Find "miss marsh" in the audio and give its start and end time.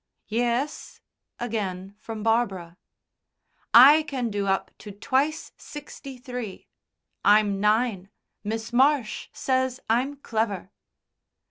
8.43-9.27